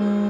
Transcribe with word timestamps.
Mm-hmm. 0.00 0.29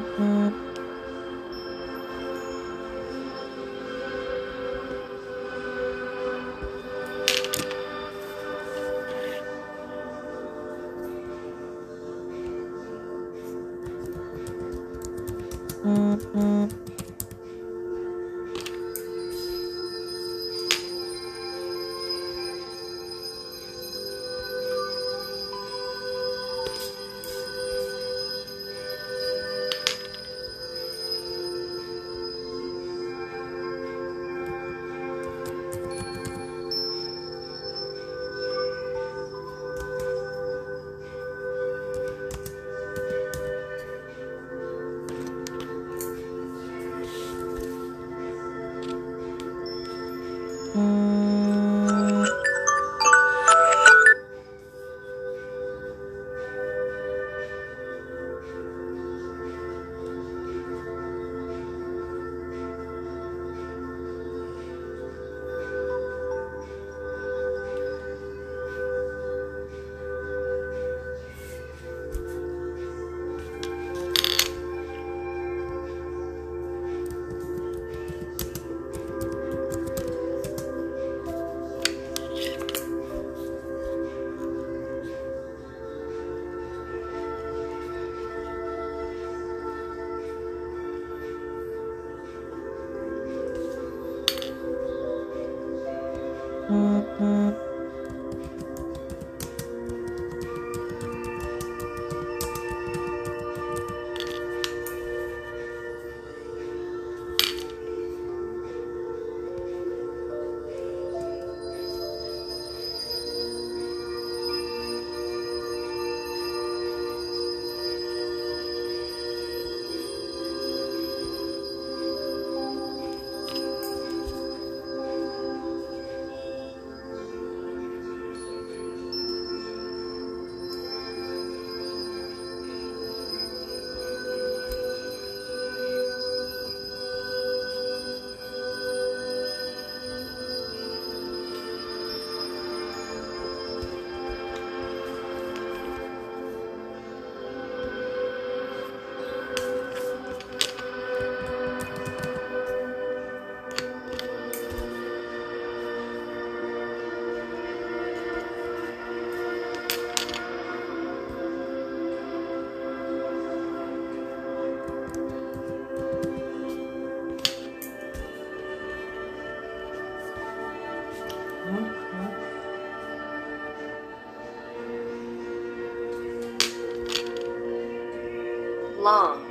Long 179.01 179.50